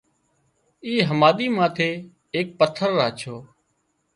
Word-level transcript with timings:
اِي 0.85 0.93
هماۮي 1.09 1.47
ماٿي 1.57 1.91
ايڪ 2.35 2.47
پٿر 2.59 2.89
راڇو 2.99 3.35